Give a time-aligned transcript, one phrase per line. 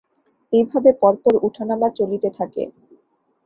[0.53, 2.63] এইভাবে পর পর ওঠা-নামা চলিতে থাকে।